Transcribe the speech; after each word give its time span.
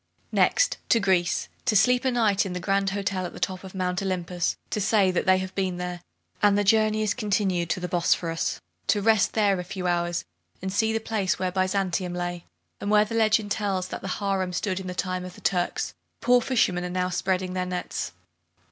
Next 0.31 0.79
to 0.89 0.99
Greece, 0.99 1.47
to 1.65 1.75
sleep 1.75 2.05
a 2.05 2.09
night 2.11 2.43
in 2.43 2.53
the 2.53 2.59
grand 2.59 2.89
hotel 2.89 3.23
at 3.27 3.33
the 3.33 3.39
top 3.39 3.63
of 3.63 3.75
Mount 3.75 4.01
Olympus, 4.01 4.57
to 4.71 4.81
say 4.81 5.11
that 5.11 5.27
they 5.27 5.37
have 5.37 5.53
been 5.53 5.77
there; 5.77 6.01
and 6.41 6.57
the 6.57 6.63
journey 6.63 7.03
is 7.03 7.13
continued 7.13 7.69
to 7.69 7.79
the 7.79 7.87
Bosphorus, 7.87 8.59
to 8.87 8.99
rest 8.99 9.33
there 9.33 9.59
a 9.59 9.63
few 9.63 9.85
hours, 9.85 10.25
and 10.59 10.73
see 10.73 10.91
the 10.91 10.99
place 10.99 11.37
where 11.37 11.51
Byzantium 11.51 12.15
lay; 12.15 12.45
and 12.79 12.89
where 12.89 13.05
the 13.05 13.13
legend 13.13 13.51
tells 13.51 13.89
that 13.89 14.01
the 14.01 14.07
harem 14.17 14.53
stood 14.53 14.79
in 14.79 14.87
the 14.87 14.95
time 14.95 15.23
of 15.23 15.35
the 15.35 15.41
Turks, 15.41 15.93
poor 16.19 16.41
fishermen 16.41 16.83
are 16.83 16.89
now 16.89 17.09
spreading 17.09 17.53
their 17.53 17.67
nets. 17.67 18.11